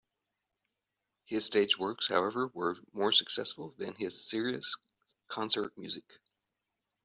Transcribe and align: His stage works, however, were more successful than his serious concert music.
His 1.25 1.45
stage 1.45 1.77
works, 1.77 2.07
however, 2.07 2.47
were 2.55 2.75
more 2.91 3.11
successful 3.11 3.75
than 3.77 3.93
his 3.93 4.19
serious 4.27 4.75
concert 5.29 5.77
music. 5.77 6.17